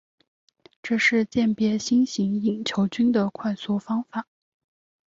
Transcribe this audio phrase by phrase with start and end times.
[0.81, 4.25] 这是鉴别新型隐球菌的快速方法。